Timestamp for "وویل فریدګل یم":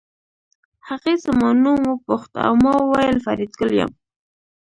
2.79-3.91